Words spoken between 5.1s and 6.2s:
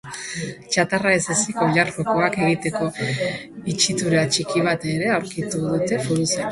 aurkitu zuten